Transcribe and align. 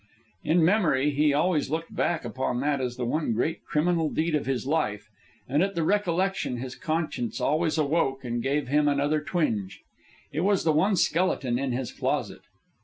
In 0.43 0.65
memory 0.65 1.11
he 1.11 1.31
always 1.31 1.69
looked 1.69 1.95
back 1.95 2.25
upon 2.25 2.59
that 2.61 2.81
as 2.81 2.95
the 2.97 3.05
one 3.05 3.33
great 3.33 3.63
criminal 3.65 4.09
deed 4.09 4.33
of 4.33 4.47
his 4.47 4.65
life, 4.65 5.07
and 5.47 5.61
at 5.61 5.75
the 5.75 5.83
recollection 5.83 6.57
his 6.57 6.73
conscience 6.75 7.39
always 7.39 7.77
awoke 7.77 8.23
and 8.25 8.41
gave 8.41 8.67
him 8.67 8.87
another 8.87 9.21
twinge. 9.21 9.81
It 10.31 10.41
was 10.41 10.63
the 10.63 10.73
one 10.73 10.95
skeleton 10.95 11.59
in 11.59 11.71
his 11.71 11.91
closet. 11.91 12.41